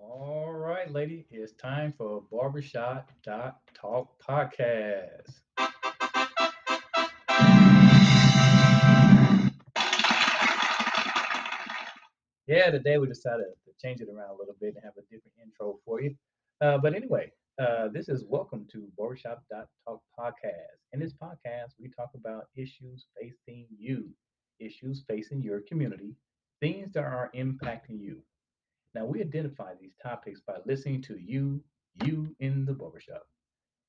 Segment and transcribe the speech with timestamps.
[0.00, 3.58] All right, lady, it's time for Barbershop Talk
[4.22, 5.40] podcast.
[12.46, 15.34] Yeah, today we decided to change it around a little bit and have a different
[15.42, 16.14] intro for you.
[16.60, 20.78] Uh, but anyway, uh, this is welcome to Barbershop Talk podcast.
[20.92, 24.08] In this podcast, we talk about issues facing you,
[24.60, 26.14] issues facing your community,
[26.60, 28.22] things that are impacting you.
[28.94, 31.62] Now, we identify these topics by listening to you,
[32.04, 33.22] you in the barbershop.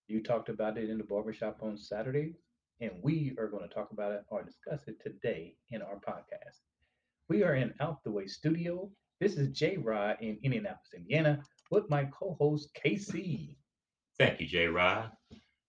[0.08, 2.35] You talked about it in the barbershop on Saturday,
[2.81, 6.59] and we are going to talk about it or discuss it today in our podcast.
[7.30, 8.91] We are in Out the Way Studio.
[9.22, 13.55] This is J Rod in Indianapolis, Indiana, with my co host, KC.
[14.17, 15.11] Thank you, J Rod.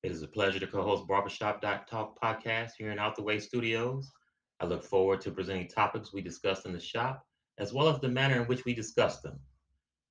[0.02, 3.38] It is a pleasure to co host Barbershop Talk podcast here in Out the Way
[3.38, 4.10] Studios.
[4.58, 7.24] I look forward to presenting topics we discussed in the shop
[7.60, 9.38] as well as the manner in which we discuss them.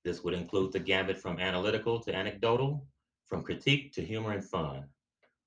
[0.06, 2.86] This would include the gambit from analytical to anecdotal,
[3.28, 4.86] from critique to humor and fun,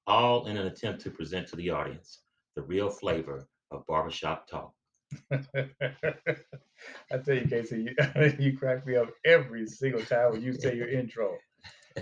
[0.06, 2.22] all in an attempt to present to the audience
[2.56, 4.74] the real flavor of barbershop talk.
[5.32, 10.76] I tell you, Casey, you, you crack me up every single time when you say
[10.76, 11.38] your intro.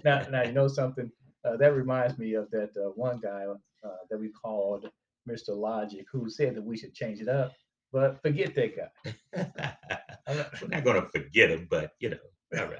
[0.04, 1.10] Now, now you know something.
[1.44, 3.44] Uh, that reminds me of that uh, one guy
[3.84, 4.88] uh, that we called
[5.28, 5.56] Mr.
[5.56, 7.52] Logic, who said that we should change it up.
[7.92, 9.76] But forget that guy.
[10.60, 12.18] We're not going to forget him, but you know,
[12.58, 12.78] all right.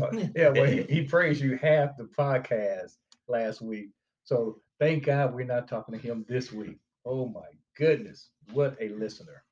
[0.00, 2.92] Uh, yeah, well, he, he praised you half the podcast
[3.28, 3.90] last week.
[4.24, 6.78] So thank God we're not talking to him this week.
[7.04, 7.46] Oh my
[7.76, 9.44] goodness, what a listener.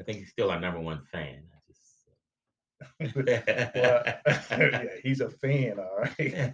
[0.00, 1.42] I think he's still our number one fan.
[1.66, 3.16] Just...
[3.16, 4.02] well,
[4.50, 6.52] yeah, he's a fan, all right.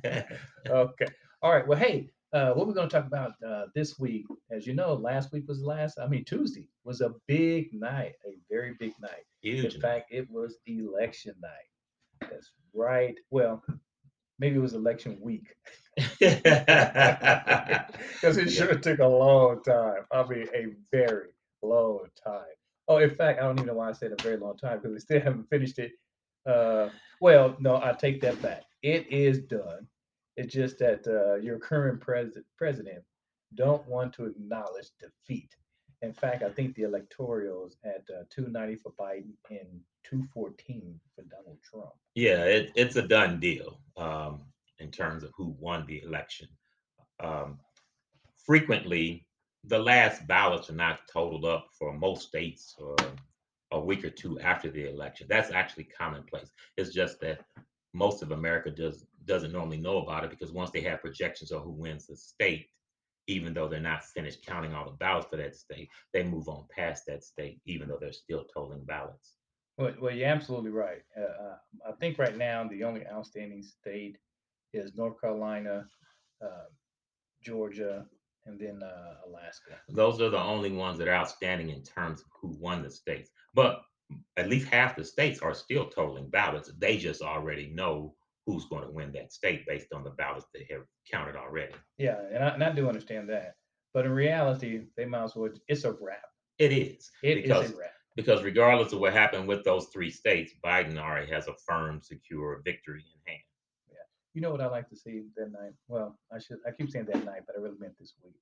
[0.66, 1.06] okay.
[1.42, 1.66] All right.
[1.66, 4.94] Well, hey, uh, what we're going to talk about uh, this week, as you know,
[4.94, 9.24] last week was last, I mean, Tuesday was a big night, a very big night.
[9.40, 9.76] Huge.
[9.76, 12.28] In fact, it was election night.
[12.30, 13.14] That's right.
[13.30, 13.62] Well,
[14.40, 15.54] maybe it was election week.
[18.20, 20.02] Because it sure took a long time.
[20.12, 21.28] I mean, a very
[21.62, 22.42] long time.
[22.88, 24.92] Oh, in fact, I don't even know why I said a very long time because
[24.92, 25.92] we still haven't finished it.
[26.46, 26.88] Uh,
[27.20, 28.62] well, no, I take that back.
[28.82, 29.86] It is done.
[30.36, 33.02] It's just that uh, your current pres- president
[33.54, 35.54] don't want to acknowledge defeat.
[36.02, 41.58] In fact, I think the electorals at uh, 290 for Biden and 214 for Donald
[41.62, 41.92] Trump.
[42.14, 44.42] Yeah, it, it's a done deal um,
[44.80, 46.48] in terms of who won the election.
[47.20, 47.58] Um,
[48.44, 49.26] frequently,
[49.64, 52.96] the last ballots are not totaled up for most states or
[53.70, 55.26] a week or two after the election.
[55.28, 56.50] That's actually commonplace.
[56.76, 57.40] It's just that
[57.94, 61.62] most of America does doesn't normally know about it because once they have projections of
[61.62, 62.66] who wins the state,
[63.26, 66.66] even though they're not finished counting all the ballots for that state, they move on
[66.74, 69.36] past that state, even though they're still tolling ballots.
[69.78, 71.02] Well, well you're absolutely right.
[71.16, 71.56] Uh, uh,
[71.88, 74.18] I think right now the only outstanding state
[74.72, 75.86] is North Carolina,
[76.44, 76.68] uh,
[77.42, 78.04] Georgia,
[78.46, 79.76] and then uh, Alaska.
[79.88, 83.30] Those are the only ones that are outstanding in terms of who won the states.
[83.54, 83.82] But
[84.36, 86.70] at least half the states are still tolling ballots.
[86.78, 88.14] They just already know
[88.46, 91.74] who's going to win that state based on the ballots that have counted already.
[91.98, 93.54] Yeah, and I, and I do understand that.
[93.94, 96.24] But in reality, they might as well, it's a wrap.
[96.58, 97.10] It is.
[97.22, 97.90] It because, is a wrap.
[98.16, 102.60] Because regardless of what happened with those three states, Biden already has a firm, secure
[102.64, 103.42] victory in hand.
[103.90, 103.96] Yeah.
[104.34, 105.72] You know what I like to see that night?
[105.88, 108.34] Well, I should, I keep saying that night, but I really meant this week.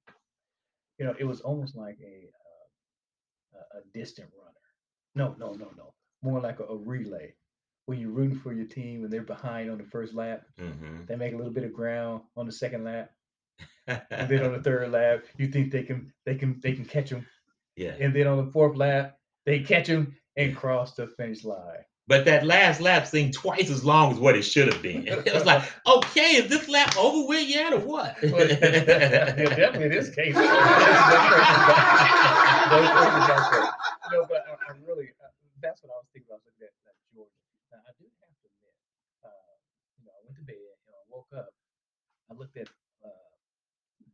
[0.99, 2.29] You know, it was almost like a,
[3.57, 4.53] uh, a distant runner.
[5.15, 5.95] No, no, no, no.
[6.23, 7.35] More like a, a relay
[7.87, 11.05] when you're rooting for your team and they're behind on the first lap, mm-hmm.
[11.07, 13.11] they make a little bit of ground on the second lap,
[13.87, 17.11] and then on the third lap, you think they can they can they can catch
[17.11, 17.27] them.
[17.77, 17.95] Yeah.
[17.99, 19.17] And then on the fourth lap,
[19.47, 21.85] they catch them and cross the finish line.
[22.09, 25.07] But that last lap seemed twice as long as what it should have been.
[25.09, 28.17] It was like, okay, is this lap over with yet or what?
[28.23, 30.35] well, definitely in this case.
[30.35, 30.43] no,
[34.29, 35.31] but I, really, uh,
[35.63, 36.73] that's what I was thinking about looking at
[37.73, 38.77] I do have to admit,
[39.25, 39.53] uh,
[39.97, 41.57] you know, I went to bed, you know, I woke up,
[42.29, 42.69] I looked at
[43.05, 43.09] uh,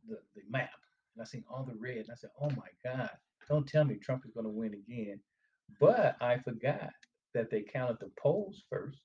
[0.07, 0.69] the the map,
[1.15, 3.09] and I seen all the red, and I said, "Oh my God!
[3.47, 5.19] Don't tell me Trump is going to win again."
[5.79, 6.91] But I forgot
[7.33, 8.99] that they counted the polls first,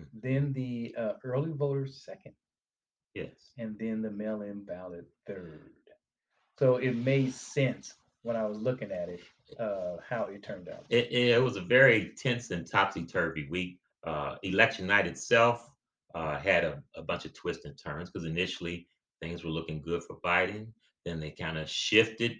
[0.00, 0.18] mm-hmm.
[0.22, 2.32] then the uh, early voters second,
[3.14, 5.72] yes, and then the mail-in ballot third.
[6.58, 9.20] So it made sense when I was looking at it,
[9.60, 10.86] uh, how it turned out.
[10.88, 13.78] It, it was a very tense and topsy turvy week.
[14.06, 15.70] Uh, election night itself
[16.16, 18.88] uh, had a, a, bunch of twists and turns because initially
[19.20, 20.68] things were looking good for Biden.
[21.04, 22.36] Then they kind of shifted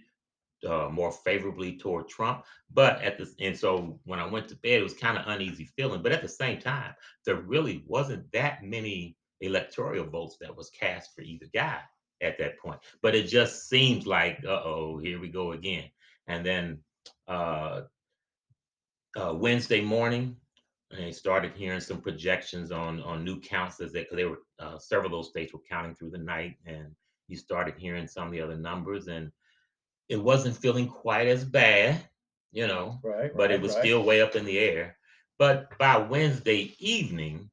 [0.67, 2.43] uh, more favorably toward Trump.
[2.73, 5.65] But at the and so when I went to bed, it was kind of uneasy
[5.77, 6.01] feeling.
[6.01, 11.13] But at the same time, there really wasn't that many electoral votes that was cast
[11.13, 11.79] for either guy
[12.23, 12.79] at that point.
[13.03, 15.85] But it just seems like, uh oh, here we go again.
[16.25, 16.79] And then
[17.27, 17.81] uh,
[19.15, 20.35] uh, Wednesday morning,
[20.91, 25.07] they started hearing some projections on on new counts as because they were uh, several
[25.07, 26.87] of those states were counting through the night, and
[27.27, 29.31] you started hearing some of the other numbers, and
[30.09, 32.07] it wasn't feeling quite as bad,
[32.51, 33.81] you know, Right, but it was right.
[33.83, 34.97] still way up in the air.
[35.37, 37.49] But by Wednesday evening,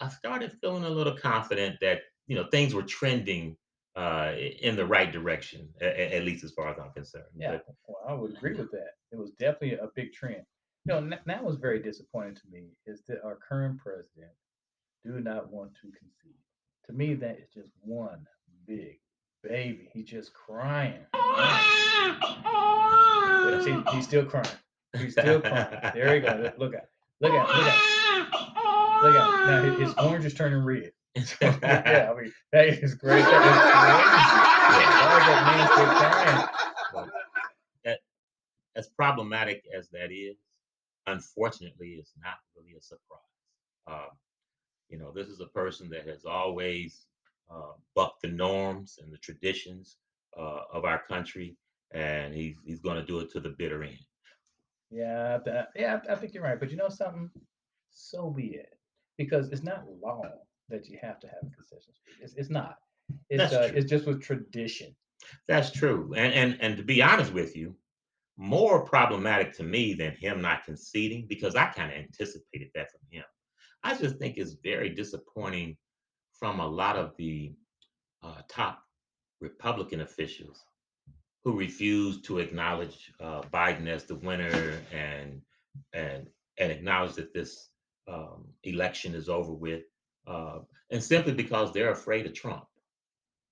[0.00, 3.56] I started feeling a little confident that you know things were trending
[3.96, 7.24] uh, in the right direction, at, at least as far as I'm concerned.
[7.36, 8.90] Yeah, But well, I would agree with that.
[9.12, 10.44] It was definitely a big trend.
[10.86, 14.32] You know, that was very disappointing to me is that our current president
[15.02, 16.36] do not want to concede.
[16.86, 18.26] To me, that is just one
[18.66, 18.98] big
[19.42, 19.88] baby.
[19.94, 21.00] He's just crying.
[21.14, 22.20] Yeah,
[23.62, 24.46] See, he's still crying.
[24.98, 25.68] He's still crying.
[25.94, 26.52] There you go.
[26.58, 26.90] Look- at,
[27.20, 29.46] look at, look at, look at.
[29.46, 30.92] Now his, orange is turning red.
[31.40, 33.22] yeah, I mean that is great.
[33.22, 34.90] That is crazy.
[35.00, 35.68] Why that man
[36.92, 37.10] crying?
[37.84, 38.00] that
[38.76, 40.36] as problematic as that is,
[41.06, 43.20] unfortunately, it's not really a surprise.
[43.86, 44.16] Um,
[44.88, 47.06] you know, this is a person that has always
[47.50, 49.96] uh, bucked the norms and the traditions
[50.38, 51.56] uh, of our country,
[51.92, 53.98] and he's he's going to do it to the bitter end.
[54.90, 55.38] Yeah,
[55.76, 56.58] yeah, I I think you're right.
[56.58, 57.30] But you know something?
[57.90, 58.78] So be it.
[59.16, 60.22] Because it's not law
[60.68, 62.16] that you have to have a concession speech.
[62.20, 62.78] It's, it's not.
[63.30, 63.78] It's That's uh, true.
[63.78, 64.94] it's just with tradition.
[65.48, 67.74] That's true, and and and to be honest with you,
[68.36, 73.00] more problematic to me than him not conceding because I kind of anticipated that from
[73.10, 73.24] him.
[73.82, 75.76] I just think it's very disappointing
[76.32, 77.52] from a lot of the
[78.22, 78.82] uh, top
[79.40, 80.64] Republican officials
[81.44, 85.42] who refuse to acknowledge uh, Biden as the winner and
[85.92, 86.26] and
[86.58, 87.68] and acknowledge that this
[88.08, 89.82] um, election is over with,
[90.26, 90.60] uh,
[90.90, 92.64] and simply because they're afraid of Trump.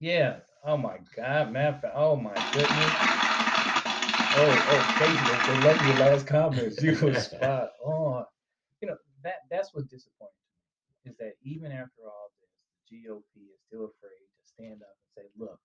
[0.01, 0.39] Yeah.
[0.65, 1.81] Oh my God, man.
[1.95, 3.22] Oh my goodness.
[4.35, 6.83] Oh, oh, Casey, they, they love your last comments.
[6.83, 8.25] You were spot on.
[8.81, 10.33] You know that that's what's disappointing
[11.05, 12.51] to me is that even after all this,
[12.91, 15.61] the GOP is still afraid to stand up and say, "Look,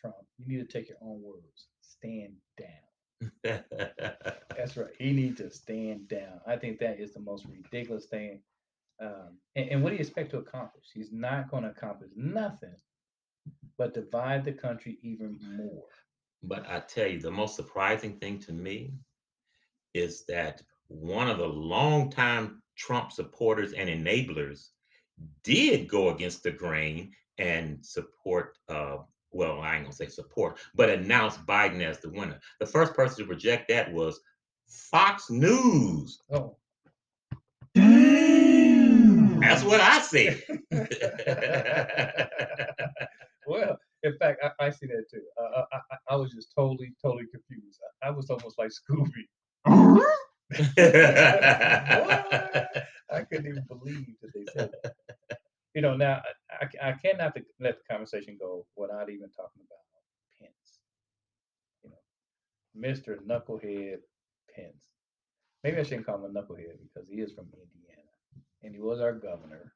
[0.00, 1.68] Trump, you need to take your own words.
[1.80, 3.64] Stand down."
[4.56, 4.92] That's right.
[4.98, 6.40] He needs to stand down.
[6.46, 8.42] I think that is the most ridiculous thing.
[9.00, 10.86] Um, and, and what do you expect to accomplish?
[10.92, 12.76] He's not going to accomplish nothing
[13.78, 15.84] but divide the country even more.
[16.42, 18.92] But I tell you, the most surprising thing to me
[19.94, 24.68] is that one of the longtime Trump supporters and enablers
[25.42, 28.98] did go against the grain and support, uh,
[29.30, 32.38] well, I ain't gonna say support, but announce Biden as the winner.
[32.60, 34.20] The first person to reject that was
[34.66, 36.20] Fox News.
[36.30, 36.56] Oh,
[37.74, 40.42] That's what I said.
[43.46, 45.22] well, in fact, I, I see that too.
[45.40, 47.80] Uh, I, I, I was just totally, totally confused.
[48.02, 49.26] I, I was almost like Scooby.
[53.10, 54.94] I couldn't even believe that they said that.
[55.74, 59.84] You know, now I, I, cannot let the conversation go without even talking about
[60.40, 60.80] Pence.
[61.84, 63.18] You know, Mr.
[63.22, 63.98] Knucklehead
[64.54, 64.88] Pence.
[65.62, 68.08] Maybe I shouldn't call him a knucklehead because he is from Indiana
[68.62, 69.72] and he was our governor.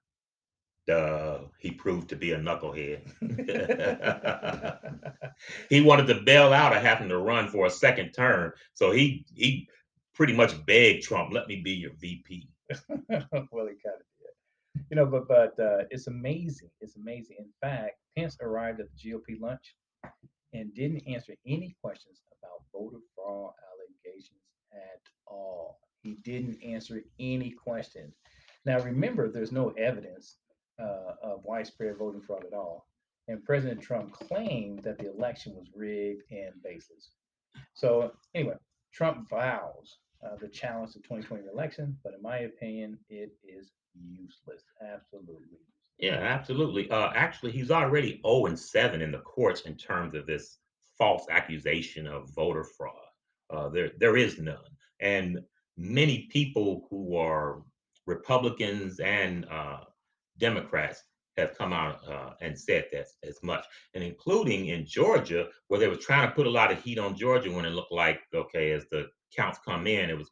[0.87, 3.03] Duh, he proved to be a knucklehead.
[5.69, 9.25] he wanted to bail out of having to run for a second term, so he
[9.35, 9.69] he
[10.13, 14.85] pretty much begged Trump, "Let me be your VP." well, he kind of did.
[14.91, 16.71] You know, but but uh, it's amazing.
[16.81, 17.37] It's amazing.
[17.39, 19.77] In fact, Pence arrived at the GOP lunch
[20.53, 25.79] and didn't answer any questions about voter fraud allegations at all.
[26.03, 28.17] He didn't answer any questions.
[28.65, 30.39] Now, remember, there's no evidence
[30.81, 32.87] uh, of widespread voting fraud at all.
[33.29, 37.11] And President Trump claimed that the election was rigged and baseless.
[37.75, 38.55] So, anyway,
[38.93, 44.63] Trump vows uh, the challenge the 2020 election, but in my opinion, it is useless.
[44.81, 45.59] Absolutely.
[45.99, 46.91] Yeah, absolutely.
[46.91, 50.59] Uh, actually, he's already 0 and 7 in the courts in terms of this
[50.99, 52.95] false accusation of voter fraud.
[53.51, 54.57] Uh, there, there is none,
[55.01, 55.39] and
[55.77, 57.63] many people who are
[58.07, 59.81] Republicans and uh,
[60.39, 61.03] Democrats
[61.37, 65.89] have come out uh, and said that as much, and including in Georgia, where they
[65.89, 68.73] were trying to put a lot of heat on Georgia when it looked like okay,
[68.73, 70.31] as the counts come in, it was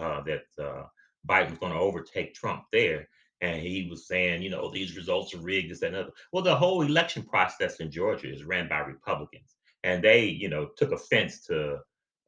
[0.00, 0.84] uh, that uh,
[1.28, 3.08] Biden was going to overtake Trump there
[3.42, 6.12] and he was saying, you know, these results are rigged, this, that, and other.
[6.32, 10.68] Well, the whole election process in Georgia is ran by Republicans, and they, you know,
[10.76, 11.78] took offense to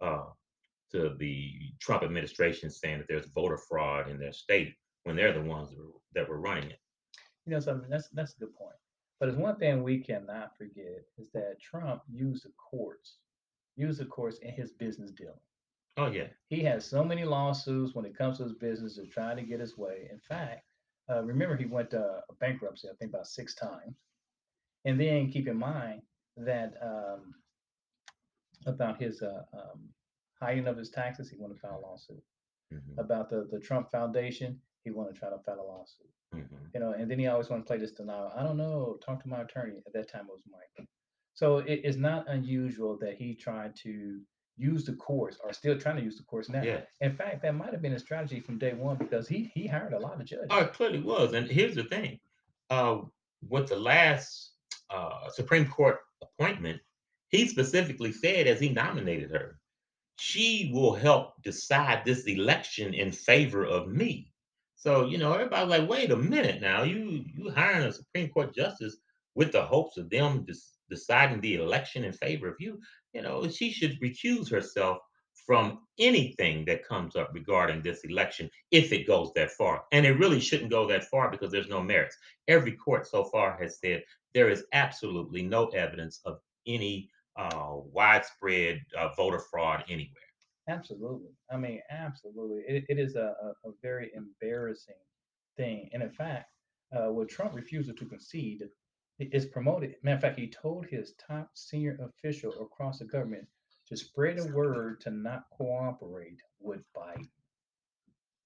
[0.02, 0.24] uh,
[0.90, 5.40] to the Trump administration saying that there's voter fraud in their state when they're the
[5.40, 6.78] ones that were, that were running it.
[7.46, 8.76] You know something that's that's a good point.
[9.20, 13.18] But it's one thing we cannot forget is that Trump used the courts,
[13.76, 15.34] used the courts in his business dealing.
[15.96, 19.36] Oh yeah, He has so many lawsuits when it comes to his business of trying
[19.36, 20.08] to get his way.
[20.10, 20.64] In fact,
[21.10, 23.96] uh, remember he went to bankruptcy, I think about six times.
[24.84, 26.02] And then keep in mind
[26.36, 27.34] that um,
[28.66, 29.88] about his uh, um,
[30.40, 32.22] hiding of his taxes, he went to file a lawsuit.
[32.72, 36.10] hmm About the, the Trump Foundation, he wanted to try to file a lawsuit.
[36.32, 36.40] hmm
[36.74, 38.32] You know, and then he always wanted to play this denial.
[38.36, 38.98] I don't know.
[39.04, 39.78] Talk to my attorney.
[39.86, 40.86] At that time, it was Mike.
[41.34, 44.20] So it is not unusual that he tried to
[44.56, 46.62] use the courts, or still trying to use the courts now.
[46.62, 46.82] yeah.
[47.00, 49.92] In fact, that might have been a strategy from day one because he he hired
[49.94, 50.46] a lot of judges.
[50.50, 51.32] Oh, it clearly was.
[51.32, 52.20] And here's the thing:
[52.70, 52.98] uh,
[53.48, 54.52] with the last
[54.90, 56.80] uh, Supreme Court appointment,
[57.30, 59.58] he specifically said, as he nominated her,
[60.20, 64.30] she will help decide this election in favor of me.
[64.84, 68.54] So you know, everybody's like, wait a minute now, you you hiring a Supreme Court
[68.54, 68.98] justice
[69.34, 70.46] with the hopes of them
[70.90, 72.78] deciding the election in favor of you.
[73.14, 74.98] You know, she should recuse herself
[75.46, 79.84] from anything that comes up regarding this election if it goes that far.
[79.92, 82.18] And it really shouldn't go that far because there's no merits.
[82.48, 88.82] Every court so far has said there is absolutely no evidence of any uh, widespread
[88.98, 90.28] uh, voter fraud anywhere.
[90.68, 91.30] Absolutely.
[91.50, 92.62] I mean, absolutely.
[92.66, 94.94] It, it is a, a, a very embarrassing
[95.56, 95.90] thing.
[95.92, 96.46] And in fact,
[96.96, 98.62] uh, with Trump refusal to concede,
[99.18, 99.94] is promoted.
[100.02, 103.46] Matter of fact, he told his top senior official across the government
[103.86, 107.28] to spread the word to not cooperate with Biden.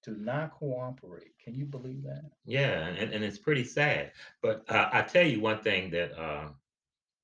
[0.03, 1.31] To not cooperate.
[1.43, 2.21] Can you believe that?
[2.45, 4.11] Yeah, and, and it's pretty sad.
[4.41, 6.49] But uh, I tell you one thing that uh,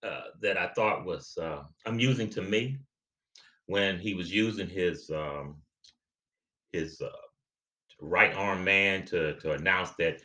[0.04, 2.78] uh, that I thought was uh, amusing to me
[3.68, 5.58] when he was using his um,
[6.72, 7.10] his uh,
[8.02, 10.22] right arm man to to announce that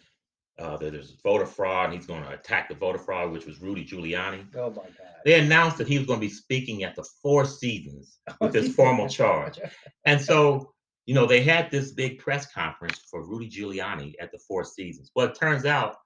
[0.61, 3.61] uh, that there's voter fraud and he's going to attack the voter fraud, which was
[3.61, 4.44] Rudy Giuliani.
[4.54, 4.94] Oh my God.
[5.25, 8.75] They announced that he was going to be speaking at the Four Seasons with this
[8.75, 9.59] formal charge.
[10.04, 10.73] And so,
[11.06, 15.11] you know, they had this big press conference for Rudy Giuliani at the Four Seasons.
[15.14, 15.97] Well, it turns out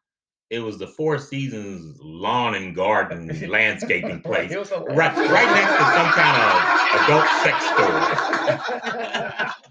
[0.55, 5.53] it was the Four Seasons lawn and garden landscaping place, It was a- right, right
[5.53, 8.01] next to some kind of adult sex store.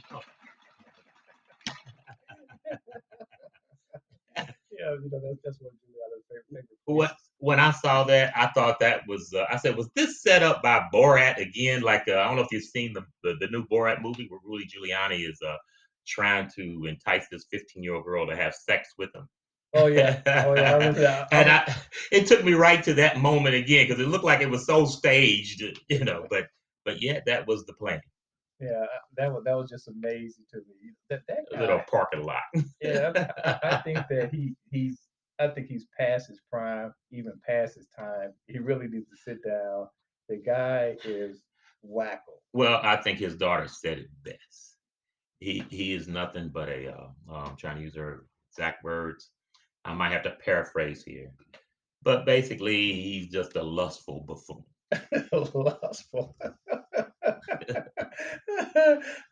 [4.38, 8.34] yeah, you know, that's, that's one of Giuliani's favorite, favorite What when I saw that,
[8.36, 11.82] I thought that was uh, I said, was this set up by Borat again?
[11.82, 14.40] Like uh, I don't know if you've seen the, the the new Borat movie where
[14.44, 15.58] Rudy Giuliani is uh
[16.06, 19.28] trying to entice this 15 year old girl to have sex with him.
[19.75, 21.27] Oh yeah, oh yeah, I that.
[21.32, 21.75] and I-
[22.12, 24.86] it took me right to that moment again because it looked like it was so
[24.86, 26.25] staged, you know.
[26.30, 26.48] But
[26.86, 28.01] but yeah, that was the plan.
[28.60, 28.86] Yeah,
[29.18, 30.94] that was that was just amazing to me.
[31.10, 32.44] That that A little parking lot.
[32.82, 33.13] yeah,
[33.44, 35.01] I, I think that he he's
[35.39, 38.34] I think he's past his prime, even past his time.
[38.48, 39.88] He really needs to sit down.
[40.30, 41.44] The guy is
[41.86, 42.39] wacko.
[42.53, 44.77] Well, I think his daughter said it best.
[45.39, 46.94] He he is nothing but a.
[46.94, 49.32] Uh, uh, I'm trying to use her exact words.
[49.86, 51.32] I might have to paraphrase here,
[52.04, 54.63] but basically, he's just a lustful buffoon.
[55.54, 56.36] Lustful.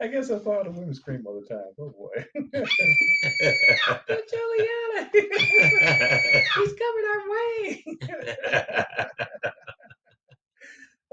[0.01, 1.71] I guess that's why the women scream all the time.
[1.79, 2.25] Oh boy.
[4.31, 5.09] Giuliani,
[6.55, 7.85] he's coming our way.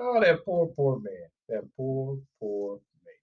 [0.00, 1.28] Oh, that poor, poor man.
[1.48, 3.14] That poor, poor man.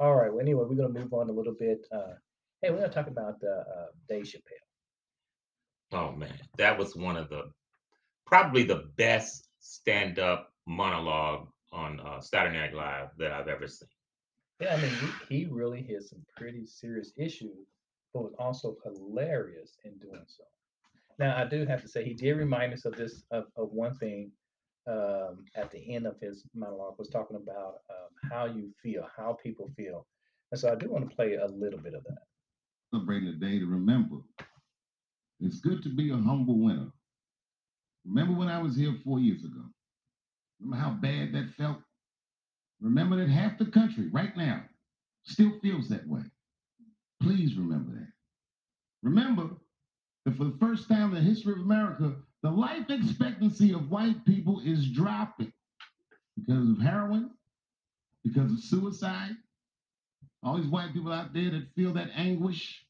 [0.00, 0.30] All right.
[0.32, 1.86] Well, anyway, we're gonna move on a little bit.
[1.92, 2.14] Uh,
[2.62, 4.63] hey, we're gonna talk about uh, uh, Dave Chappelle.
[5.94, 7.50] Oh man, that was one of the
[8.26, 13.88] probably the best stand-up monologue on uh, Saturday Night Live that I've ever seen.
[14.60, 14.92] Yeah, I mean,
[15.28, 17.68] he, he really hit some pretty serious issues,
[18.12, 20.44] but was also hilarious in doing so.
[21.18, 23.94] Now, I do have to say, he did remind us of this of, of one
[23.94, 24.30] thing
[24.88, 29.36] um, at the end of his monologue was talking about um, how you feel, how
[29.42, 30.06] people feel,
[30.50, 32.22] and so I do want to play a little bit of that.
[32.92, 34.16] celebrating a day to remember.
[35.40, 36.90] It's good to be a humble winner.
[38.06, 39.62] Remember when I was here four years ago?
[40.60, 41.78] Remember how bad that felt?
[42.80, 44.62] Remember that half the country right now
[45.24, 46.22] still feels that way.
[47.22, 48.08] Please remember that.
[49.02, 49.50] Remember
[50.24, 54.24] that for the first time in the history of America, the life expectancy of white
[54.26, 55.52] people is dropping
[56.36, 57.30] because of heroin,
[58.22, 59.36] because of suicide.
[60.42, 62.84] All these white people out there that feel that anguish,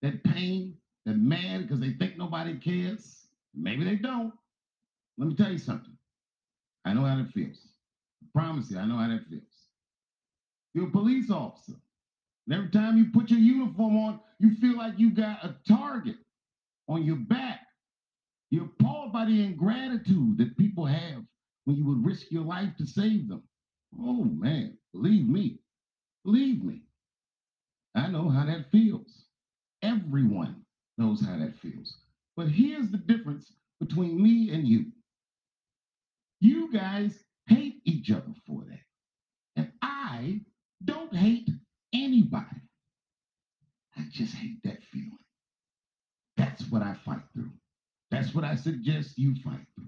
[0.00, 0.74] that pain,
[1.06, 3.26] that mad because they think nobody cares.
[3.54, 4.32] Maybe they don't.
[5.18, 5.96] Let me tell you something.
[6.84, 7.68] I know how that feels.
[8.22, 9.42] I promise you, I know how that feels.
[10.74, 11.74] You're a police officer.
[12.46, 16.16] And every time you put your uniform on, you feel like you got a target
[16.88, 17.60] on your back.
[18.50, 21.22] You're appalled by the ingratitude that people have
[21.64, 23.42] when you would risk your life to save them.
[23.98, 25.60] Oh man, believe me,
[26.24, 26.82] believe me.
[27.94, 29.26] I know how that feels.
[29.82, 30.63] Everyone
[30.98, 31.96] knows how that feels.
[32.36, 34.86] But here's the difference between me and you.
[36.40, 38.80] You guys hate each other for that.
[39.56, 40.40] And I
[40.84, 41.50] don't hate
[41.94, 42.62] anybody.
[43.96, 45.18] I just hate that feeling.
[46.36, 47.50] That's what I fight through.
[48.10, 49.86] That's what I suggest you fight through.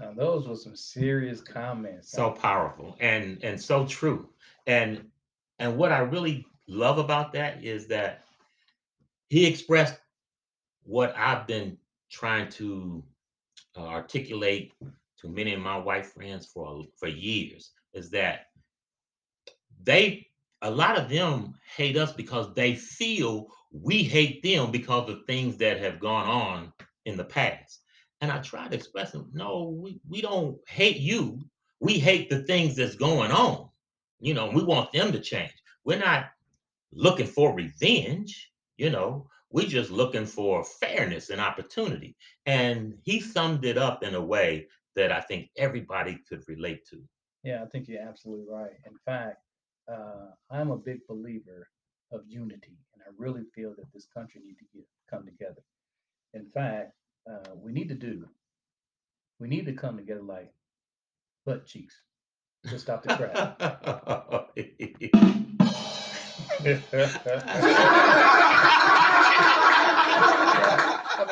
[0.00, 2.10] Now, those were some serious comments.
[2.10, 4.28] so powerful and and so true
[4.66, 5.10] and
[5.60, 8.25] and what i really love about that is that
[9.28, 9.98] he expressed
[10.82, 11.76] what i've been
[12.10, 13.02] trying to
[13.76, 14.72] uh, articulate
[15.18, 18.46] to many of my white friends for for years is that
[19.82, 20.26] they
[20.62, 25.56] a lot of them hate us because they feel we hate them because of things
[25.56, 26.72] that have gone on
[27.04, 27.80] in the past
[28.20, 31.38] and I try to express them, no, we, we don't hate you.
[31.80, 33.68] We hate the things that's going on.
[34.20, 35.52] You know, we want them to change.
[35.84, 36.26] We're not
[36.92, 42.16] looking for revenge, you know, we're just looking for fairness and opportunity.
[42.46, 47.02] And he summed it up in a way that I think everybody could relate to.
[47.44, 48.72] Yeah, I think you're absolutely right.
[48.86, 49.38] In fact,
[49.90, 51.68] uh, I'm a big believer
[52.12, 55.62] of unity, and I really feel that this country needs to get come together.
[56.34, 56.92] In fact,
[57.30, 58.26] uh, we need to do,
[59.38, 60.52] we need to come together like
[61.44, 61.94] butt cheeks
[62.68, 63.60] to stop the crap.
[66.64, 66.70] I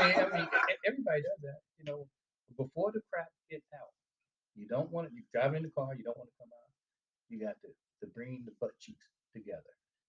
[0.01, 0.49] mean, I mean,
[0.87, 1.61] everybody does that.
[1.79, 2.07] You know,
[2.59, 3.89] before the crap gets out,
[4.55, 5.13] you don't want it.
[5.15, 6.71] You drive in the car, you don't want to come out.
[7.31, 7.69] You got to
[8.01, 9.63] to bring the butt cheeks together,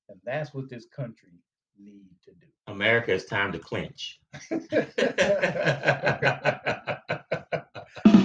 [0.10, 1.40] and that's what this country
[1.80, 2.48] need to do.
[2.68, 4.20] America, it's time to clinch.
[4.50, 4.64] Give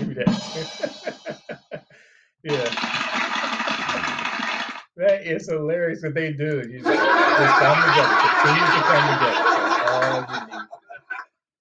[0.09, 1.85] me that.
[2.43, 3.30] yeah.
[5.01, 6.61] That is hilarious what they do.
[6.69, 9.41] You just, just come together, continue to come together.
[9.49, 10.69] That's all you need.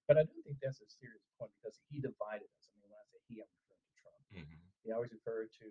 [0.04, 2.68] But I don't think that's a serious point because he divided us.
[2.68, 4.20] I mean, when I say he, I'm referring to Trump.
[4.36, 4.60] Mhm.
[4.84, 5.68] He always referred to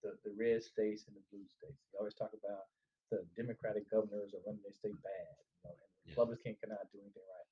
[0.00, 1.76] the, the red states and the blue states.
[1.92, 2.72] He always talk about
[3.12, 6.16] the Democratic governors are running their state bad, you know, and Yeah.
[6.16, 7.48] Republicans cannot do anything right.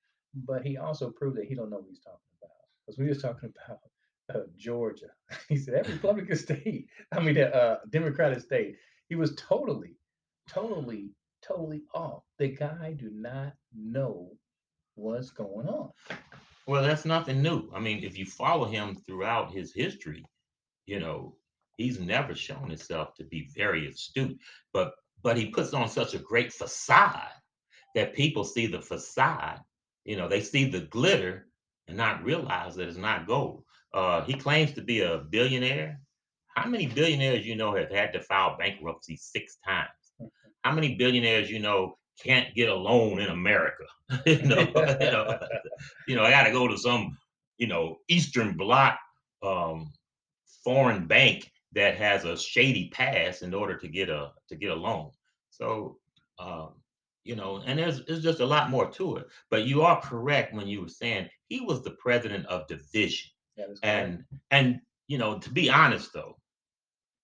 [0.49, 2.57] But he also proved that he don't know what he's talking about.
[2.81, 3.85] Because we was talking about
[4.33, 5.13] uh, Georgia.
[5.53, 8.81] He said that Republican state, I mean, the uh, Democratic state,
[9.13, 9.95] he was totally,
[10.49, 11.11] totally,
[11.47, 12.23] totally off.
[12.39, 14.31] The guy do not know
[14.95, 15.91] what's going on.
[16.67, 17.71] Well, that's nothing new.
[17.75, 20.25] I mean, if you follow him throughout his history,
[20.87, 21.37] you know,
[21.77, 24.39] he's never shown himself to be very astute.
[24.73, 27.35] But but he puts on such a great facade
[27.95, 29.61] that people see the facade.
[30.07, 31.49] You know, they see the glitter
[31.87, 33.65] and not realize that it's not gold.
[33.93, 36.01] Uh, he claims to be a billionaire.
[36.55, 39.89] How many billionaires you know have had to file bankruptcy six times?
[40.63, 43.85] How many billionaires you know can't get a loan in America?
[44.27, 45.39] you know, you know,
[46.09, 47.17] you know, I got to go to some,
[47.59, 48.99] you know, Eastern Bloc
[49.43, 49.93] um,
[50.65, 54.75] foreign bank that has a shady past in order to get a to get a
[54.75, 55.11] loan.
[55.51, 55.99] So,
[56.39, 56.75] um,
[57.25, 59.27] you know, and there's there's just a lot more to it.
[59.51, 63.31] But you are correct when you were saying he was the president of division,
[63.83, 66.37] and and you know, to be honest though,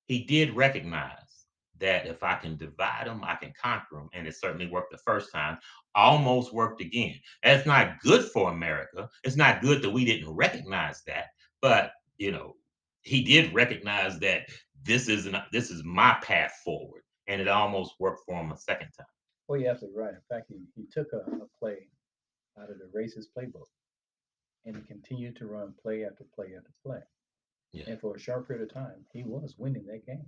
[0.09, 1.47] he did recognize
[1.79, 4.99] that if I can divide them, I can conquer them, and it certainly worked the
[4.99, 5.59] first time.
[5.95, 7.15] Almost worked again.
[7.43, 9.09] That's not good for America.
[9.23, 11.27] It's not good that we didn't recognize that,
[11.63, 12.57] but you know,
[13.03, 14.49] he did recognize that
[14.83, 18.91] this is this is my path forward, and it almost worked for him a second
[18.97, 19.07] time.
[19.47, 20.15] Well, you're absolutely right.
[20.15, 21.89] In fact, he, he took a, a play
[22.61, 23.69] out of the racist playbook
[24.67, 27.01] and he continued to run play after play after play.
[27.73, 27.85] Yeah.
[27.87, 30.27] And for a short period of time, he was winning that game.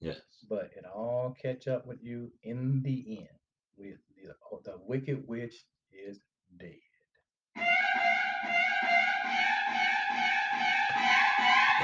[0.00, 0.20] Yes.
[0.48, 3.28] But it all catch up with you in the end.
[3.76, 6.20] With the, oh, the wicked witch is
[6.58, 6.76] dead.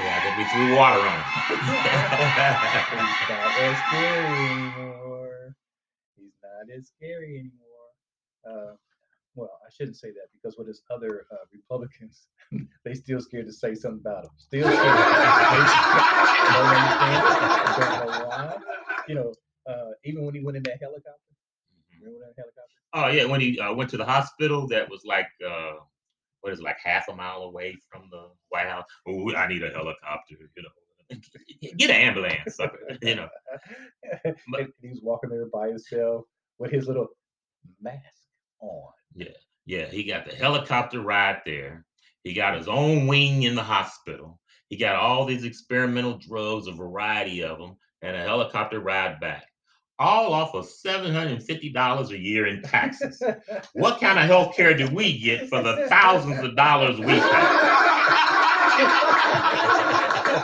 [0.03, 5.55] Yeah, I think we threw water on He's not as scary anymore.
[6.15, 7.61] He's not as scary anymore.
[8.47, 8.75] Uh,
[9.37, 12.27] well, I shouldn't say that because with his other uh, Republicans,
[12.85, 14.31] they still scared to say something about him.
[14.37, 14.95] Still scared.
[16.47, 17.23] You don't understand?
[17.23, 18.57] I don't know.
[19.07, 19.33] You know,
[19.69, 21.11] uh, even when he went in that helicopter,
[22.01, 22.75] remember that helicopter?
[22.93, 25.73] Oh yeah, when he uh, went to the hospital, that was like uh,
[26.41, 28.85] what is it, like half a mile away from the White House.
[29.07, 30.69] Oh, I need a helicopter, you know.
[31.77, 32.79] Get an ambulance, sucker.
[33.01, 33.29] You know.
[34.51, 36.25] But- And he was walking there by himself
[36.59, 37.07] with his little
[37.81, 38.01] mask
[38.61, 38.91] on.
[39.17, 39.27] Yeah,
[39.65, 39.85] yeah.
[39.87, 41.85] he got the helicopter ride there.
[42.23, 44.39] He got his own wing in the hospital.
[44.69, 49.45] He got all these experimental drugs, a variety of them, and a helicopter ride back.
[49.99, 53.21] All off of $750 a year in taxes.
[53.73, 57.19] What kind of health care do we get for the thousands of dollars we pay?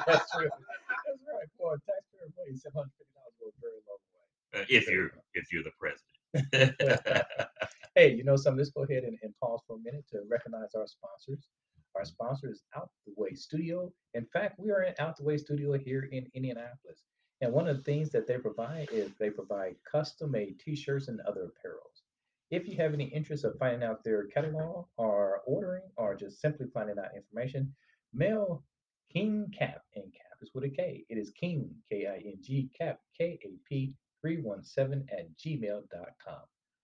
[0.08, 0.50] That's true.
[0.50, 1.80] That's right.
[1.86, 4.62] Taxpayer money, seven hundred fifty dollars goes very long way.
[4.62, 6.04] Uh, If you're if you're the president.
[7.95, 8.58] Hey, you know something?
[8.58, 11.49] Let's go ahead and, and pause for a minute to recognize our sponsors.
[11.95, 13.93] Our sponsor is Out the Way Studio.
[14.15, 17.03] In fact, we are in Out the Way Studio here in Indianapolis.
[17.41, 21.08] And one of the things that they provide is they provide custom made t shirts
[21.08, 22.01] and other apparels.
[22.49, 26.65] If you have any interest of finding out their catalog or ordering or just simply
[26.73, 27.75] finding out information,
[28.12, 28.63] mail
[29.12, 31.06] King Cap, and Cap is with a K.
[31.10, 36.41] It is King, K I N G, Cap, K A P 317 at gmail.com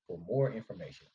[0.09, 1.07] for more information.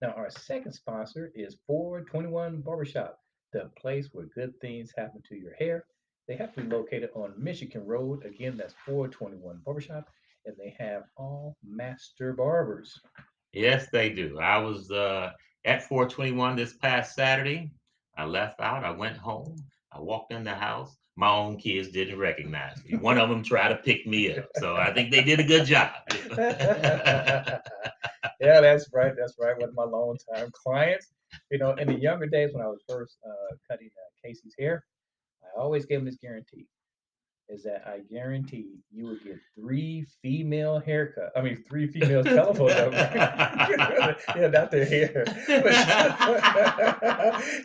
[0.00, 3.18] Now, our second sponsor is 421 Barbershop,
[3.52, 5.84] the place where good things happen to your hair.
[6.26, 8.24] They have to be located on Michigan Road.
[8.24, 10.08] Again, that's 421 Barbershop,
[10.46, 12.98] and they have all master barbers.
[13.52, 14.38] Yes, they do.
[14.38, 15.32] I was uh,
[15.64, 17.70] at 421 this past Saturday.
[18.16, 18.84] I left out.
[18.84, 19.56] I went home.
[19.92, 20.96] I walked in the house.
[21.18, 22.96] My own kids didn't recognize me.
[22.96, 24.50] One of them tried to pick me up.
[24.54, 25.90] So I think they did a good job.
[26.38, 27.60] yeah,
[28.38, 29.12] that's right.
[29.18, 29.58] That's right.
[29.58, 31.08] With my long-time clients.
[31.50, 34.84] You know, in the younger days when I was first uh, cutting uh, Casey's hair,
[35.42, 36.68] I always gave him this guarantee:
[37.48, 41.32] is that I guarantee you will get three female haircut.
[41.34, 42.94] I mean, three female telephone numbers.
[44.36, 45.24] yeah, not their hair.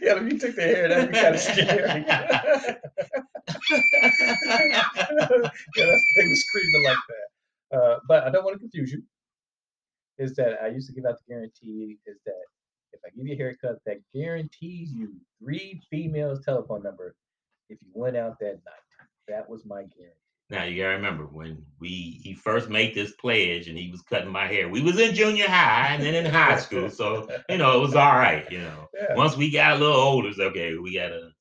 [0.01, 2.03] Yeah, if you took their hair, that'd be kind of scary.
[3.71, 7.77] yeah, that's, they were screaming like that.
[7.77, 9.03] Uh, but I don't want to confuse you.
[10.17, 12.43] Is that I used to give out the guarantee is that
[12.93, 17.15] if I give you a haircut, that guarantees you three females' telephone number
[17.69, 18.83] if you went out that night.
[19.27, 20.17] That was my guarantee.
[20.49, 24.31] Now you gotta remember when we he first made this pledge and he was cutting
[24.31, 24.69] my hair.
[24.69, 27.95] We was in junior high and then in high school, so you know it was
[27.95, 28.49] all right.
[28.51, 30.75] You know, Yeah, once we got a little older, it's okay.
[30.77, 31.32] We gotta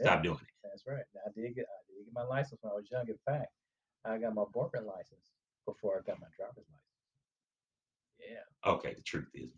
[0.00, 0.22] stop Yeah.
[0.22, 0.48] doing it.
[0.64, 1.04] that's right.
[1.26, 3.08] I did get I did get my license when I was young.
[3.08, 3.52] In fact,
[4.04, 5.30] I got my barbering license
[5.66, 6.86] before I got my driver's license.
[8.20, 8.70] Yeah.
[8.72, 9.50] Okay, the truth is,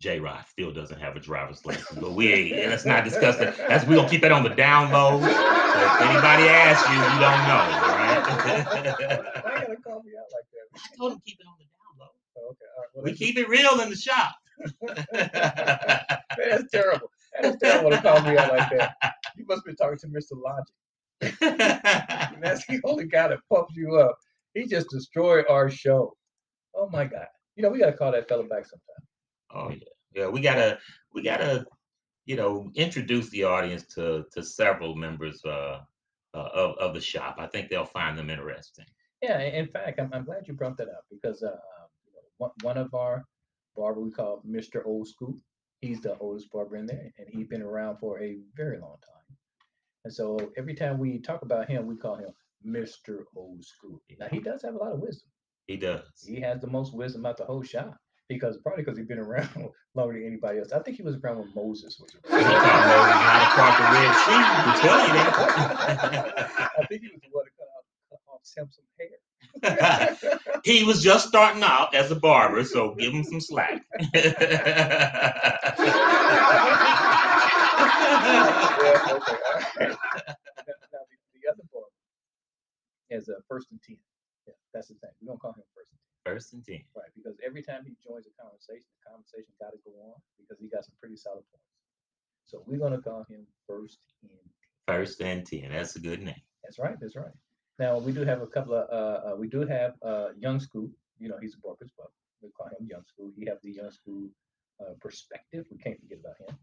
[0.00, 0.20] J.
[0.20, 2.70] Rod still doesn't have a driver's license, but we ain't.
[2.70, 3.56] Let's not discuss that.
[3.68, 5.20] That's we gonna keep that on the down low.
[5.74, 8.10] So if anybody asks you, you don't know, right?
[8.26, 10.68] Why you gotta call me out like that?
[10.76, 12.06] I told him keep it on the down low.
[12.38, 12.66] Oh, okay.
[12.78, 12.88] Right.
[12.94, 14.34] Well, We keep it real in the shop.
[16.38, 17.10] Man, that's terrible.
[17.42, 18.96] Is terrible to call me out like that.
[19.36, 20.32] You must be talking to Mr.
[20.32, 20.74] Logic.
[22.34, 24.18] And that's the only guy that pumps you up.
[24.54, 26.16] He just destroyed our show.
[26.74, 27.26] Oh my God.
[27.54, 29.04] You know, we gotta call that fella back sometime.
[29.54, 30.28] Oh yeah, yeah.
[30.28, 30.78] We gotta,
[31.14, 31.66] we gotta,
[32.26, 35.80] you know, introduce the audience to to several members uh,
[36.34, 37.36] uh, of of the shop.
[37.38, 38.86] I think they'll find them interesting.
[39.22, 41.56] Yeah, in fact, I'm, I'm glad you brought that up because uh,
[42.38, 43.24] one, one of our
[43.76, 44.84] barber we call Mr.
[44.84, 45.36] Old School.
[45.80, 49.36] He's the oldest barber in there, and he's been around for a very long time.
[50.04, 52.30] And so every time we talk about him, we call him
[52.66, 53.24] Mr.
[53.36, 54.00] Old School.
[54.18, 55.28] Now he does have a lot of wisdom.
[55.66, 56.02] He does.
[56.26, 57.96] He has the most wisdom out the whole shop
[58.28, 59.50] because probably because he's been around
[59.94, 60.72] longer than anybody else.
[60.72, 62.44] I think he was around when Moses was around.
[62.44, 64.40] taught Moses how to cross the Red Sea.
[64.64, 66.70] We tell you that.
[66.78, 69.08] I think he was the one to cut off, cut off Samson's hair.
[70.64, 73.82] he was just starting out as a barber, so give him some slack.
[74.14, 74.30] yeah,
[79.12, 79.96] okay, all right.
[80.66, 81.62] Now, now the, the other
[83.10, 83.96] is a first and ten.
[84.46, 85.10] Yeah, that's the thing.
[85.20, 86.82] We don't call him first and ten, First and ten.
[86.96, 87.10] right?
[87.16, 90.68] Because every time he joins a conversation, the conversation got to go on because he
[90.68, 91.64] got some pretty solid points.
[92.44, 94.40] So we're gonna call him first and ten.
[94.86, 95.72] First and ten.
[95.72, 96.40] That's a good name.
[96.62, 96.96] That's right.
[97.00, 97.32] That's right.
[97.78, 100.90] Now we do have a couple of uh, uh we do have uh young school.
[101.18, 102.12] You know, he's a as well.
[102.42, 103.30] We call him young school.
[103.36, 104.28] He have the young school
[104.80, 105.66] uh, perspective.
[105.70, 106.56] We can't forget about him.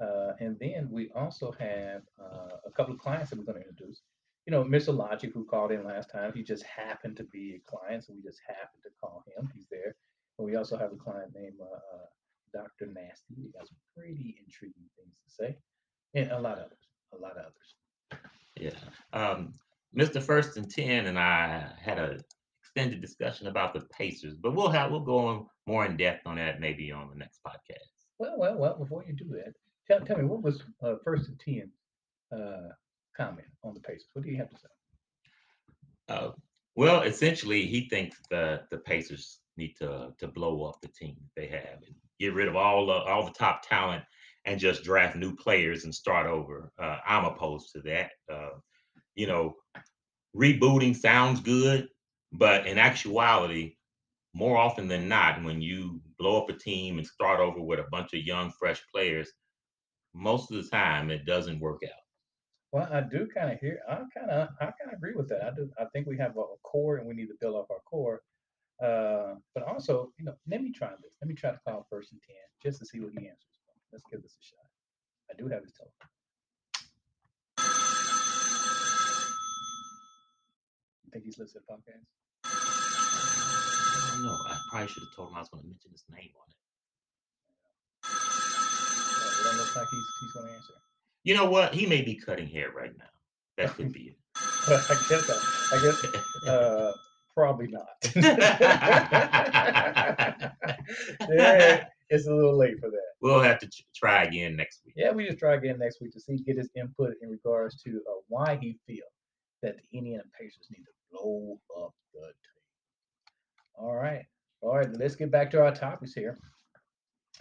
[0.00, 3.68] Uh, and then we also have uh, a couple of clients that we're going to
[3.68, 4.02] introduce.
[4.46, 4.94] You know, Mr.
[4.94, 8.22] Logic, who called in last time, he just happened to be a client, so we
[8.22, 9.50] just happened to call him.
[9.54, 9.96] He's there.
[10.38, 12.06] And we also have a client named uh, uh,
[12.52, 12.92] Dr.
[12.92, 13.34] Nasty.
[13.36, 15.56] He got some pretty intriguing things to say,
[16.14, 16.88] and a lot of others.
[17.12, 18.22] A lot of others.
[18.56, 19.18] Yeah.
[19.18, 19.54] Um,
[19.96, 20.22] Mr.
[20.22, 22.18] First and Ten and I had a
[22.62, 26.36] extended discussion about the Pacers, but we'll have we'll go on more in depth on
[26.36, 27.88] that maybe on the next podcast.
[28.18, 28.78] Well, well, well.
[28.78, 29.52] Before you do that,
[29.86, 31.70] tell, tell me what was uh, first and ten
[32.36, 32.68] uh,
[33.16, 34.08] comment on the Pacers?
[34.12, 34.68] What do you have to say?
[36.08, 36.30] Uh,
[36.74, 41.46] well, essentially, he thinks the the Pacers need to to blow up the team they
[41.46, 44.02] have and get rid of all the all the top talent
[44.46, 46.70] and just draft new players and start over.
[46.78, 48.10] Uh, I'm opposed to that.
[48.30, 48.50] Uh,
[49.14, 49.56] you know,
[50.36, 51.88] rebooting sounds good,
[52.32, 53.76] but in actuality,
[54.34, 57.86] more often than not, when you blow up a team and start over with a
[57.90, 59.30] bunch of young, fresh players,
[60.12, 62.02] most of the time it doesn't work out.
[62.72, 63.78] Well, I do kind of hear.
[63.88, 65.44] I kind of, I kind of agree with that.
[65.44, 65.70] I do.
[65.78, 68.22] I think we have a, core, and we need to build up our core.
[68.82, 71.12] Uh, but also, you know, let me try this.
[71.22, 73.60] Let me try to call first and ten just to see what he answers.
[73.92, 74.66] Let's give this a shot.
[75.30, 76.13] I do have his telephone.
[81.14, 82.02] Think he's the podcast?
[82.44, 84.42] I don't know.
[84.46, 86.56] I probably should have told him I was going to mention his name on it.
[89.40, 90.72] It don't look like he's he's going to answer.
[91.22, 91.72] You know what?
[91.72, 93.04] He may be cutting hair right now.
[93.56, 94.18] That could be it.
[94.90, 96.04] I guess I, I guess
[96.48, 96.92] uh,
[97.34, 97.86] probably not.
[101.30, 103.14] yeah, it's a little late for that.
[103.20, 104.94] we'll have to try again next week.
[104.96, 108.02] Yeah, we just try again next week to see get his input in regards to
[108.08, 109.12] uh, why he feels
[109.62, 112.64] that the Indiana Pacers need to blow up the team.
[113.76, 114.24] All right,
[114.60, 114.88] all right.
[114.98, 116.38] Let's get back to our topics here.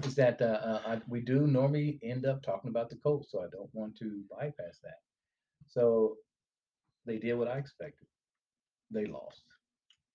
[0.03, 3.39] Is that uh, uh, I, we do normally end up talking about the Colts, so
[3.39, 4.99] I don't want to bypass that.
[5.67, 6.17] So
[7.05, 8.07] they did what I expected.
[8.91, 9.43] They lost.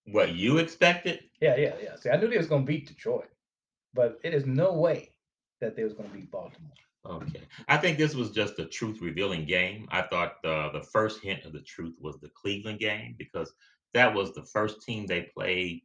[0.06, 1.20] What you expected?
[1.40, 1.96] Yeah, yeah, yeah.
[1.96, 3.28] See, I knew they was gonna beat Detroit,
[3.94, 5.12] but it is no way
[5.60, 6.72] that they was gonna beat Baltimore.
[7.06, 7.42] Okay.
[7.68, 9.88] I think this was just a truth revealing game.
[9.90, 13.52] I thought the, the first hint of the truth was the Cleveland game because
[13.94, 15.80] that was the first team they played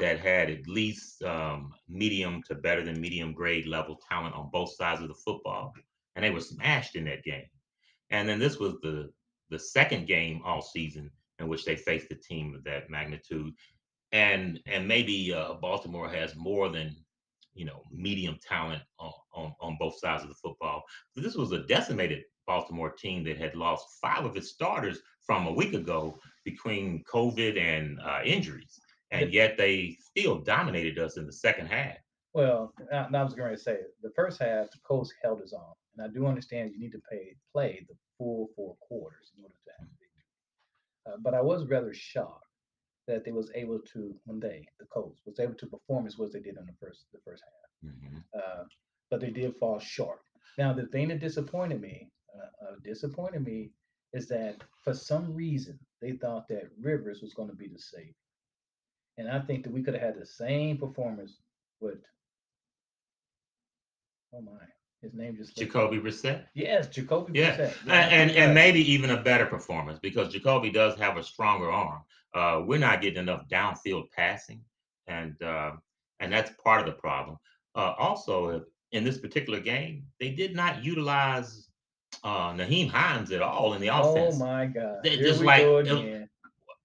[0.00, 4.74] that had at least um, medium to better than medium grade level talent on both
[4.74, 5.72] sides of the football.
[6.14, 7.46] And they were smashed in that game.
[8.10, 9.10] And then this was the
[9.50, 13.52] the second game all season in which they faced a team of that magnitude.
[14.12, 16.96] And and maybe uh, Baltimore has more than
[17.58, 20.84] you know medium talent on, on on both sides of the football.
[21.14, 25.46] But this was a decimated Baltimore team that had lost five of its starters from
[25.46, 31.26] a week ago between COVID and uh, injuries, and yet they still dominated us in
[31.26, 31.96] the second half.
[32.32, 35.74] Well, I, I was going to say the first half, the Colts held his own,
[35.96, 39.56] and I do understand you need to pay, play the full four quarters in order
[39.64, 40.26] to have a victory.
[41.06, 42.47] Uh, but I was rather shocked
[43.08, 46.26] that they was able to, when they, the Colts, was able to perform as well
[46.26, 47.92] as they did in the first the first half.
[47.92, 48.22] Mhm.
[48.34, 48.64] Uh,
[49.10, 50.20] but they did fall short.
[50.58, 53.70] Now, the thing that disappointed me, uh, uh, disappointed me,
[54.12, 58.14] is that for some reason they thought that Rivers was going to be the savior,
[59.16, 61.40] and I think that we could have had the same performance
[61.80, 61.98] with.
[64.32, 64.66] Oh my,
[65.00, 66.44] his name just Jacoby Brissett.
[66.54, 67.38] Yes, Jacoby.
[67.38, 67.74] Yeah, Brissett.
[67.88, 72.02] and and, and maybe even a better performance because Jacoby does have a stronger arm.
[72.34, 74.60] Uh, we're not getting enough downfield passing,
[75.06, 75.72] and uh,
[76.20, 77.36] and that's part of the problem.
[77.74, 78.60] Uh, also, uh,
[78.92, 81.68] in this particular game, they did not utilize
[82.24, 84.36] uh, Nyheim Hines at all in the offense.
[84.36, 84.98] Oh my God!
[85.02, 86.28] They Here just we like- go it- again.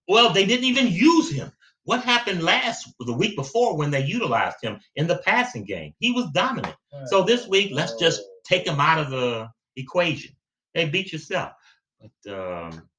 [0.07, 1.49] Well, they didn't even use him.
[1.85, 5.93] What happened last the week before when they utilized him in the passing game?
[5.99, 6.75] He was dominant.
[7.05, 8.29] So this week, let's just Oh.
[8.45, 10.35] take him out of the equation.
[10.73, 11.53] Hey, beat yourself.
[12.01, 12.89] But um,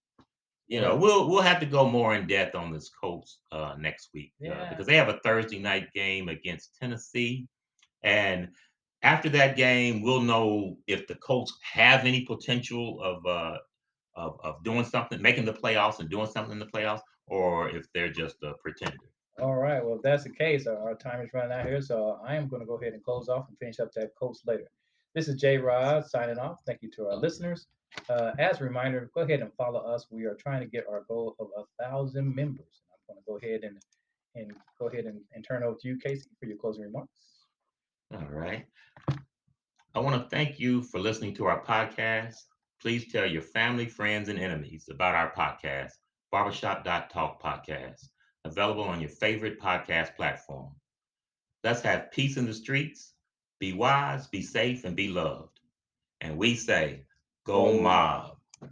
[0.66, 4.11] you know, we'll we'll have to go more in depth on this Colts uh, next
[4.14, 7.46] week uh, because they have a Thursday night game against Tennessee,
[8.03, 8.48] and
[9.03, 13.59] after that game, we'll know if the Colts have any potential of uh,
[14.16, 17.87] of, of doing something, making the playoffs, and doing something in the playoffs, or if
[17.92, 18.96] they're just a pretender.
[19.40, 19.85] All right.
[19.85, 21.83] Well, if that's the case, our, our time is running out here.
[21.83, 24.42] So I am going to go ahead and close off and finish up that Colts
[24.46, 24.70] later.
[25.14, 26.59] This is Jay Rod signing off.
[26.66, 27.68] Thank you to our listeners.
[28.09, 30.09] Uh, as a reminder, go ahead and follow us.
[30.11, 32.83] We are trying to get our goal of a thousand members.
[32.90, 33.79] I'm going to go ahead and
[34.35, 37.12] and go ahead and, and turn over to you, Casey, for your closing remarks.
[38.12, 38.66] All right.
[39.94, 42.35] I want to thank you for listening to our podcast.
[42.83, 45.92] Please tell your family, friends, and enemies about our podcast,
[46.33, 48.09] Barbershop.talk podcast,
[48.44, 50.72] available on your favorite podcast platform.
[51.62, 53.13] Let's have peace in the streets.
[53.64, 55.59] Be wise, be safe, and be loved.
[56.20, 57.07] And we say,
[57.46, 58.33] go mob.